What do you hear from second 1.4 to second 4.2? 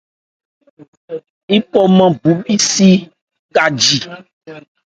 Yípɔ-nman bhu bhísi ka ji.